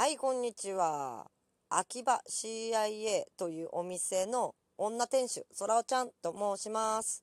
[0.00, 1.26] はい、こんにちは。
[1.68, 7.22] 秋葉 CIA というお店の女店主、そらおちゃんと申します。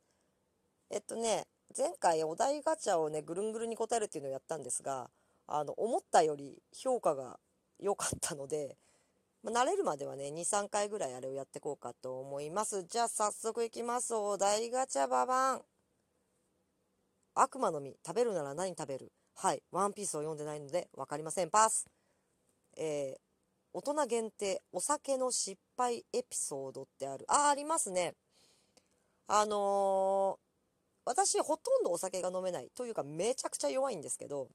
[0.91, 5.09] えっとね、前回お題ガチャをね、ぐるんぐるんに答えるっていうのをやったんですが、
[5.47, 7.39] あの、思ったより評価が
[7.79, 8.77] 良かったので、
[9.41, 12.83] ま慣れるまではね、2、3回ぐらいあれをやっていこうかと思います。
[12.83, 14.13] じゃあ早速いきます。
[14.13, 15.61] お題ガチャババン。
[17.33, 19.11] 悪魔の実、食べるなら何食べる？
[19.33, 21.49] はい、ワンピースを読んでないので分かりません。
[21.49, 21.87] パス。
[22.77, 23.19] えー
[23.73, 27.25] 大人限定お酒の失敗エピソードってある。
[27.27, 28.15] あ、ありますね。
[29.27, 30.47] あのー
[31.05, 34.49] 私ほとんどお酒が飲めないというかめちゃくちゃ弱いんですけど、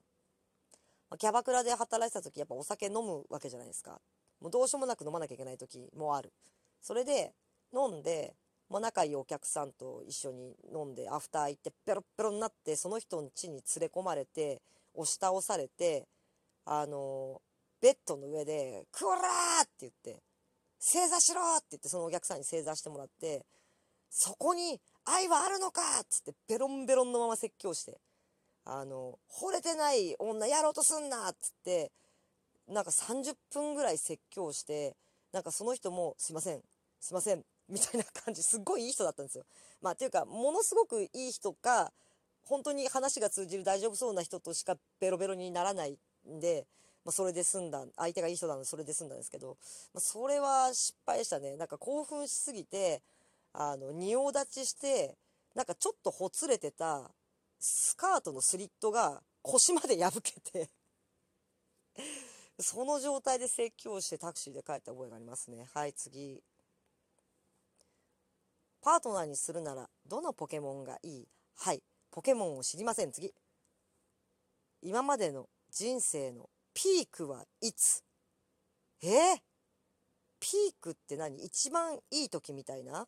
[1.18, 4.00] キャバクラで働いてた時やっぱお酒飲むわけじゃないですか。
[4.40, 6.32] もうどうしようもなく飲まなきゃいけない時もある。
[6.80, 7.32] それで
[7.72, 8.34] 飲んで、
[8.68, 14.60] まあ、仲いいお客さんと一緒に飲んでアフター行ってペロッペロになってその人の家に連れ込まれて
[14.94, 16.06] 押し倒されて
[16.64, 17.40] あの
[17.82, 20.22] ベッドの上で「クオラー!」って言って
[20.78, 23.44] 「正座しろ!」って言ってそのお客さんに正座してもらって
[24.08, 28.00] 「そこに愛はあるのか!」っつってベロンベロンのまま説教して
[28.64, 31.92] 「あの惚れてない女やろうとすんな!」っつって
[32.68, 34.96] なんか30分ぐらい説教して
[35.32, 36.62] なんかその人も「すいません
[37.00, 39.44] すいません」みたいな感じすっごいいい人だったんですよ。
[39.80, 41.92] まあっていうかものすごくいい人か
[42.42, 46.66] 本当に話が通じる大丈夫そうな人としかベロベロにならないんで、
[47.04, 49.56] まあ、それで済んだ相手がいい人なのでそれで済んだんですけど、
[49.92, 51.56] まあ、それは失敗したね。
[51.56, 53.02] なんか興奮しすぎて
[53.52, 55.16] あの仁王立ちして
[55.54, 57.10] なんかちょっとほつれてた
[57.58, 60.70] スカートのスリットが腰まで破けて
[62.58, 65.68] その状態で説教してタクシーで帰った覚えがありますね。
[65.74, 66.42] はい次。
[68.80, 71.28] パートナーにするならどのポケモンがいい？
[71.56, 73.12] はいポケモンを知りません。
[73.12, 73.34] 次。
[74.80, 78.02] 今までの人生のピークはいつ？
[79.02, 79.08] え？
[79.08, 79.38] ー、
[80.40, 81.44] ピークって何？
[81.44, 83.06] 一番いい時みたいな？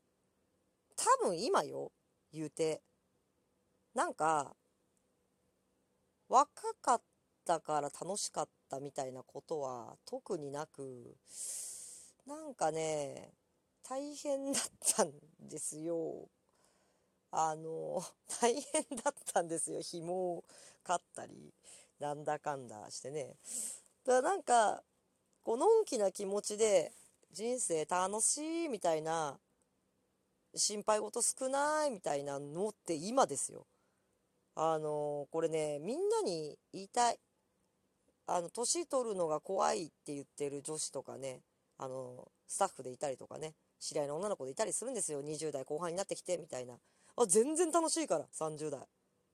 [0.96, 1.92] 多分今よ
[2.32, 2.82] 言うて。
[3.94, 4.56] なんか
[6.28, 6.50] 若
[6.82, 7.02] かっ
[7.46, 11.16] たから楽しかったみたいなことは特になく
[12.26, 13.30] なんかね
[13.88, 14.62] 大変だっ
[14.96, 15.12] たん
[15.48, 16.28] ですよ。
[17.30, 18.02] あの
[18.40, 19.80] 大変だったんですよ。
[19.80, 20.44] 紐を
[20.82, 21.54] 買ったり。
[22.00, 23.36] なんだかんだしてね。
[24.04, 24.82] だからなんか
[25.42, 26.92] こうのんきな気持ちで
[27.32, 29.38] 人生楽しいみたいな
[30.54, 33.66] 心配事少ないみたいなのって今ですよ。
[34.56, 37.18] あのこれねみんなに言いたい。
[38.26, 41.40] あの年取るのが怖いって言ってる女子とかね
[41.76, 45.22] あのスタッフでいたりとかね知り合いの女の子でいたりするんですよ。
[45.22, 46.74] 20代後半になってきてみたいな。
[47.16, 48.80] あ全然楽しいから30代。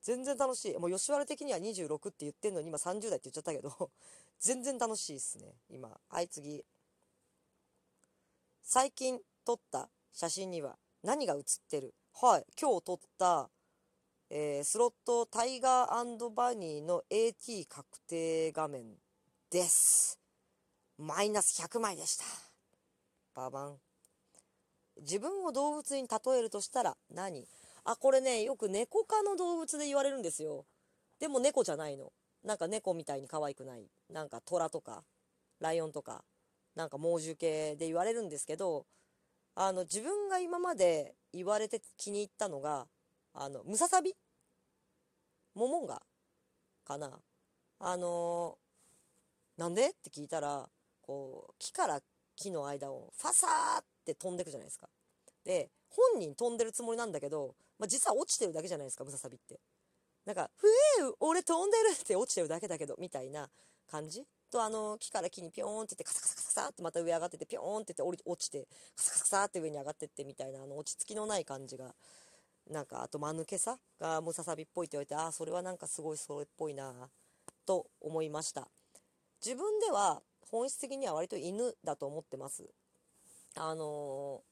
[0.03, 0.79] 全然楽しい。
[0.79, 3.91] もう吉原的には26って言ってんのに今30代って言っちゃったけど
[4.41, 6.01] 全然楽しいっすね今。
[6.09, 6.65] はい次。
[8.63, 11.95] 最近撮った写真には何が写ってる？
[12.15, 13.51] はい今日撮った、
[14.31, 18.97] えースロットタイガーバニーの AT 確定画面
[19.51, 20.19] です。
[20.97, 22.25] マイナス100枚でした。
[23.35, 23.81] ババン。
[24.99, 27.49] 自分を動物に例えるとしたら何？
[27.85, 30.67] あこれねよく猫科の動物で言われるんですよ。
[31.19, 32.13] でも猫じゃないの。
[32.45, 33.87] なんか猫みたいに可愛くない。
[34.09, 35.05] なんか虎とか
[35.61, 36.25] ライオンとか
[36.75, 38.87] なんか猛獣系で言われるんですけど
[39.55, 42.87] あの自分が今まで言われて気に入ったのが
[43.35, 44.15] あのムササビ？
[45.55, 46.01] モモンガ
[46.87, 47.11] かな？
[47.79, 48.57] あの
[49.59, 49.89] なんで？
[49.89, 50.69] って聞いたら
[51.03, 52.01] こう木から
[52.37, 54.89] 木の間をファサーって飛んでくじゃないですか。
[55.45, 59.59] で本人飛んでるつもりなんだけど、まあ、実は落ちてるだけじゃないですかムササビって。
[60.27, 60.69] なんか「ふ
[61.01, 63.51] えー俺飛んでる!」って落ちてるだけだけどみたいな
[63.91, 64.27] 感じ？
[64.51, 71.95] とあの木から木にピョーンっていってカサカサカサカサってまた上上がっててピョーンっていって降り落ちてカサカサカサって上に上がってってみたいなあの落ち着きのない感じが
[72.69, 77.11] なんかあと間抜けさがムササビっぽいって言われてああそれはなんかすごいそれっぽいな
[77.65, 78.69] と思いました。
[79.43, 82.69] 自分では本質的には割と犬だと思ってます。
[83.55, 84.51] あのー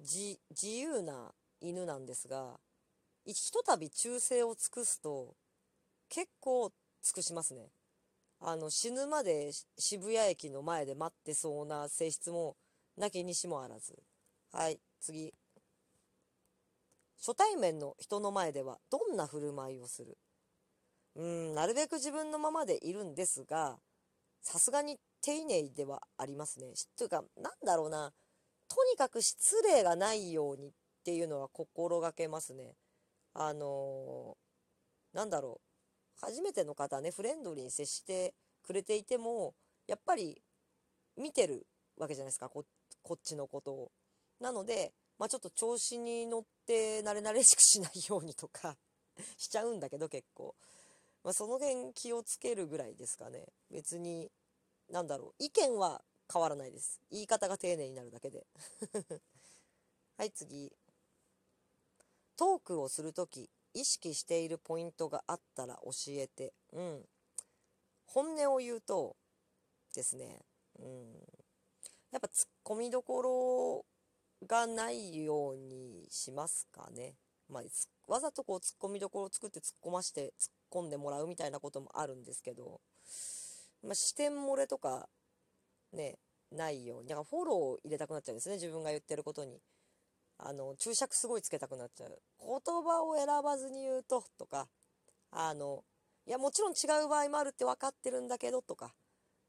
[0.00, 2.60] 自由な犬なんですが
[3.24, 5.34] ひとたび忠誠を尽くすと
[6.08, 6.70] 結構
[7.02, 7.68] 尽くしますね。
[8.40, 12.56] あの死ぬまで渋谷駅の前で待ってそうな性質も
[12.98, 13.94] なきにしもあらず。
[14.52, 15.32] はい次。
[17.18, 20.18] 初対面の人の前ではどんな振る舞いをする？
[21.16, 23.78] うんなるべく自分のままでいるんですが
[24.42, 26.66] さすがに丁寧ではありますね。
[26.98, 28.12] というかなんだろうな。
[28.68, 30.72] とにかく失礼がないようにっ
[31.04, 32.74] ていうのは心がけますね。
[33.34, 34.44] あのー
[35.14, 36.26] なんだろう。
[36.26, 39.54] 初めての方ねフレンドリーに接してくれていても
[39.86, 40.42] やっぱり
[41.16, 41.66] 見てる
[41.96, 42.48] わけじゃないですか。
[42.48, 42.64] こ
[43.02, 43.92] こっちのことを。
[44.40, 48.76] なので、まあ、ちょっと調子に乗って慣れ慣れしくしないようにとか
[49.38, 50.56] しちゃうんだけど結構、
[51.22, 53.46] まあ、その辺気をつけるぐらいですかね。
[53.70, 54.30] 別に
[54.88, 55.34] なんだろう。
[55.38, 56.02] 意見は
[56.32, 57.00] 変わらないです。
[57.10, 58.46] 言い方が丁寧になるだけで。
[60.16, 60.72] はい次。
[62.36, 67.00] トークをする時意識しているポイントがあったら教えてうん
[68.06, 69.16] 本音を言うと
[69.94, 70.40] ですね
[70.78, 70.84] うん
[72.12, 73.84] やっぱツッコミどころ
[74.46, 77.14] がないようにしますかね。
[77.48, 77.62] まあ、
[78.06, 82.80] わざとこうツッコミどころを作って突っ込まして突っ込んでもらうみたいなこともあるんですけど、
[83.82, 85.08] まあ、視点漏れとか
[85.92, 86.18] ね、
[86.52, 87.08] ないように。
[87.08, 89.60] だからフォローを入れたくなっちゃうんですね、自分が言ってることに。
[90.38, 92.18] あの、注釈すごいつけたくなっちゃう。
[92.40, 92.48] 言
[92.82, 94.68] 葉を選ばずに言うと、とか、
[95.30, 95.84] あの、
[96.26, 98.94] いや、もちろん違う場合もあるって分かってるんだけど、とか。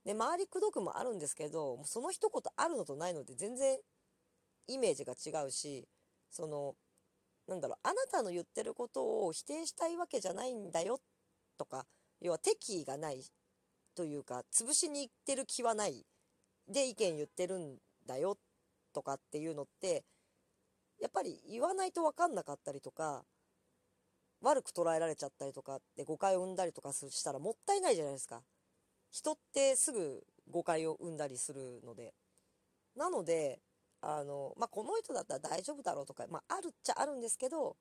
[0.03, 3.79] で、周りくどくもあるんですけど、その一言あるのとないので全然
[4.67, 5.87] イメージが違うし、
[6.29, 6.75] その、
[7.47, 10.99] なんだろう、あなたの言ってることを否定したいわけじゃないんだよ
[11.57, 11.85] とか、
[12.21, 13.23] 要は敵意がない
[13.95, 16.05] というか、潰しに行ってる気はない
[16.67, 18.37] で意見言ってるんだよ
[18.93, 20.03] とかっていうのって、
[20.99, 23.25] やっぱり言わないと分かんなかったりとか、
[24.41, 28.43] 悪く捉えられちゃったりとかって誤解を生んだりとかしたらもったいないじゃないですか。
[29.11, 32.13] 人ってすぐ誤解を生んだりするので。
[32.95, 33.59] なので、
[34.01, 37.75] あの、まあ、この人だったら大丈夫だろうとか、まあ、あるっちゃあるんですけど、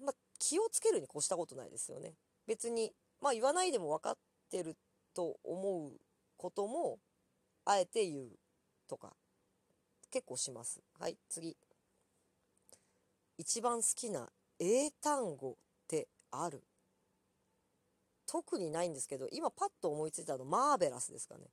[0.00, 2.14] まあ、気をつけるに越したことないですよね。
[2.46, 4.18] 別に、まあ、言わないでも分かっ
[4.50, 4.76] てる
[5.14, 5.92] と思う
[6.36, 6.98] ことも、
[7.64, 8.30] あえて言う
[8.88, 9.14] とか、
[10.10, 10.80] 結構します。
[10.98, 11.56] はい、次。
[13.38, 15.54] 一番好きな英単語っ
[15.88, 16.62] てある？
[18.26, 21.46] 特にないんですけど、今パッと思いついたの、マーベラスですかね。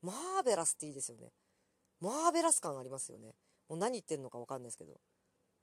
[0.00, 1.32] マーベラスっていいですよね。
[2.00, 3.34] マーベラス感ありますよね。
[3.68, 4.94] もう何言ってるのかわかんないですけど。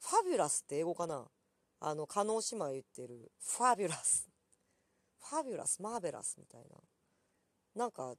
[0.02, 1.26] ファビュラスって英語かな？
[1.82, 4.30] あの、加納姉妹言ってる、ファビュラス。
[5.22, 6.78] ファビュラス、マーベラスみたいな。
[7.76, 8.16] なんか、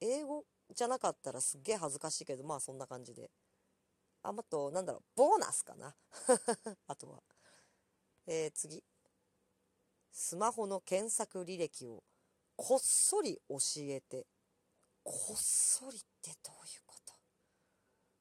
[0.00, 0.44] 英語
[0.74, 3.30] じゃなかったらすっげえ恥ずかしいけど、まあそんな感じで。
[4.28, 5.94] あ、あと、なんだろう、ボーナスかな。
[6.86, 7.22] あとは。
[8.26, 8.82] えー、次。
[10.12, 12.02] スマホの検索履歴を
[12.56, 14.26] こっそり教えて。
[15.04, 16.86] こっそりってどういう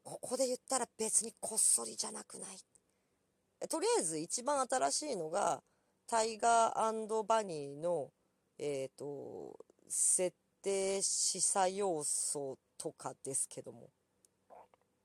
[0.05, 3.67] ここで言ったら別にこっそりじゃなくない。
[3.67, 5.63] とりあえず一番新しいのが、
[6.05, 8.11] タイガーバニーの、
[8.59, 13.89] えっ、ー、と、設定示唆要素とかですけども。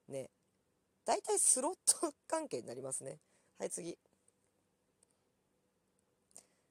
[0.06, 0.29] ね。
[1.05, 3.19] 大体スロット関係になりますね。
[3.58, 3.99] はい、次。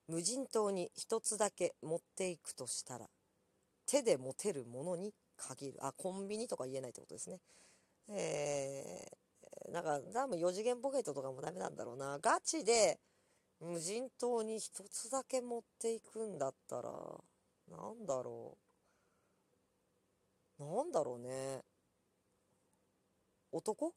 [0.07, 3.07] 無人島に一つだけ持っていくとしたら、
[3.85, 5.79] 手で持てるものに限る。
[5.81, 7.39] あ、コンビニとか言えないってことですね。
[8.09, 12.17] えー、なんか多分4次元ポケットとかもダメなんだろうな。
[12.19, 12.99] ガチで
[13.59, 16.91] 無人島に一つだけ持っていくんだったら、
[17.69, 18.57] なんだろ
[20.59, 20.63] う。
[20.63, 21.61] なんだろうね。
[23.51, 23.93] 男？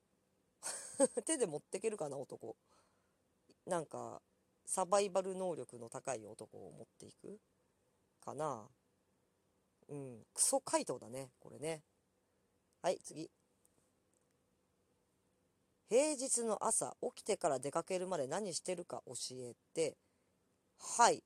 [1.25, 2.57] 手で持ってけるかな、男。
[3.67, 4.23] なんか、
[4.65, 7.41] サバイバル能力の高い男を持っていく
[8.21, 8.69] かな。
[9.89, 11.83] うん、クソ回答だね、これね。
[12.81, 13.31] はい、次。
[15.93, 19.99] 平日の朝起きてから出かけるまで何してるか教えて
[20.97, 21.23] はい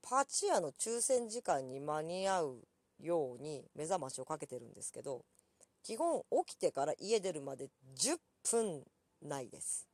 [0.00, 2.68] パチ屋の抽選時間に間に合う
[3.00, 5.24] ように目覚ましをかけてるんですけど
[5.82, 8.84] 基本起きてから家出るまで10分
[9.22, 9.88] ないです。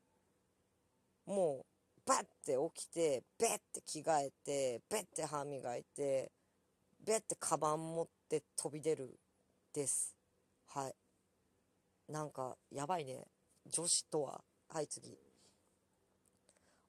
[1.27, 6.33] もうバッて起きてベッて着替えてベッて歯磨いて
[7.05, 9.19] ベッてカバン持って飛び出る
[9.75, 10.15] です。
[10.67, 10.95] はい。
[12.11, 13.27] なんかやばいね。
[13.67, 14.41] 女子とは。
[14.71, 15.19] はい次。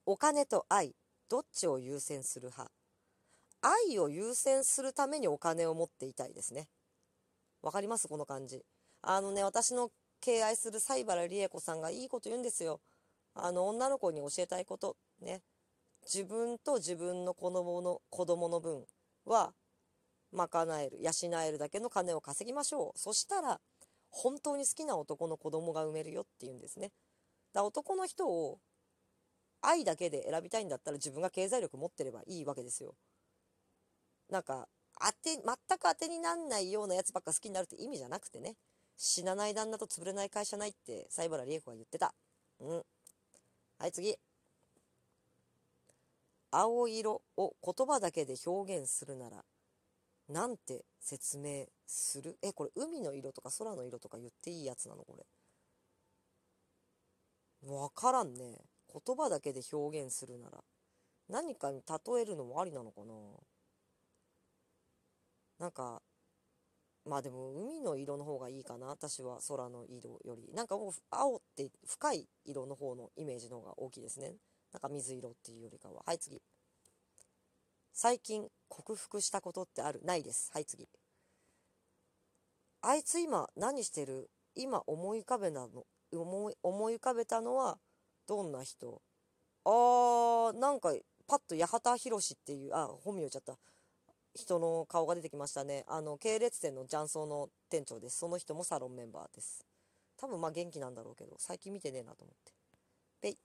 [0.06, 0.96] お金と愛。
[1.30, 2.72] どっちを優先する派？
[3.62, 6.70] 愛を優先するためにお金を持っていたいですね。
[7.62, 8.08] わかります？
[8.08, 8.64] この感じ。
[9.02, 12.82] あのね私の敬愛する西原理恵子さんがいいこと言うんですよ
[13.36, 15.42] あの女の子に教えたいことね
[16.04, 18.86] 自分と自分の子供の子供の分
[19.26, 19.54] は
[20.32, 21.12] 賄える養
[21.42, 23.60] えるだけの金を稼ぎましょうそしたら
[24.12, 26.92] 本当に好きな男の子供が産めるよっていうんですね。
[27.54, 28.60] だ男の人を
[29.62, 32.96] 愛だけで選びたいんだったら自分が経済力持ってればいいわけですよ。
[34.30, 34.68] なんか、
[35.00, 35.44] 当て、全く
[35.82, 38.56] 当てになんないようなやつばっか好きになるって意味じゃなくてね。
[39.02, 42.14] 死なない旦那と潰れない会社ないって西原理恵子が言ってた。
[42.60, 42.84] うん。
[43.78, 44.18] はい、次。
[46.52, 49.46] 青色を言葉だけで表現するなら
[50.28, 52.38] なんて説明する？
[52.42, 55.04] え、これ海の色とか空の色とか言っていいやつなの？
[55.04, 55.26] これ。
[57.72, 58.58] わからんね。
[58.92, 60.58] 言葉だけで表現するなら。
[61.30, 63.14] 何かに例えるのもありなのかな？
[65.60, 66.02] なんか、
[67.06, 68.88] まあでも海の色の方がいいかな。
[68.88, 70.52] 私は空の色より。
[70.54, 74.36] なんかもう青って深い色の方のイメージの方が大きいですね。
[74.72, 76.04] なんか水色っていうよりかは。
[76.06, 76.42] はい、次。
[77.94, 80.02] 最近克服したことってある？
[80.04, 80.52] ないです。
[80.54, 80.88] はい、次。
[82.82, 84.30] あいつ今何してる？
[84.56, 85.86] 今思い浮かべたの？
[86.12, 87.78] 思い思い浮かべたのは
[88.28, 89.02] どんな人？
[89.66, 90.94] あーなんか
[91.28, 93.58] パッと八幡宏っていうあ本名言っちゃった
[94.36, 95.84] 人の顔が出てきましたね。
[95.88, 98.18] あの系列店の雀荘の店長です。
[98.20, 99.66] その人もサロンメンバーです。
[100.18, 102.54] 多分まあ元気なんだろうけど最近見てねえなと思って。
[103.22, 103.38] ペイ。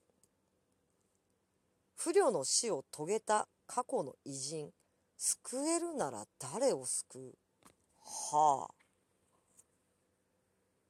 [1.96, 4.70] 不慮の死を遂げた過去の偉人
[5.16, 7.34] 救えるなら誰を救う？
[8.32, 8.74] はあ。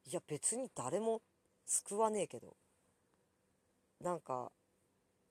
[0.06, 1.22] いや別に誰も
[1.66, 2.56] 救わねえけど。
[4.00, 4.50] なんか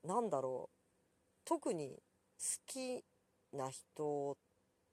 [0.03, 0.77] なんだろう。
[1.45, 2.01] 特に
[2.39, 3.03] 好き
[3.51, 4.37] な人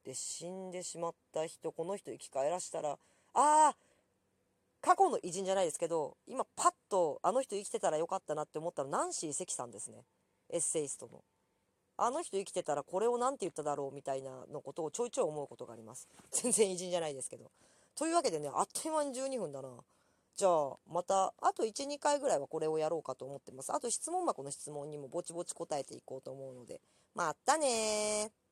[0.05, 2.97] で死んでしまった人この人生き返らしたらあ
[3.35, 3.77] あ
[4.81, 10.05] 過去の偉人じゃないですけど今パッとあの人生きてたらよかったなって思ったらナンシー関さんですね
[10.51, 11.23] エッセイストの
[11.99, 17.51] あの人生きてたらこれを何て言っただろうみたいなのことをちょいちょい思うことがあります 全然偉人じゃないですけど
[18.01, 19.69] というわけでね、あっという間に12分だな。
[20.35, 23.75] じゃあ、また、あと1、2回ぐらいはこれをやろうかと思ってます。
[23.75, 26.81] あと質問箱の質問にもぼちぼち答えていこうと思うので、
[27.15, 28.50] またねー。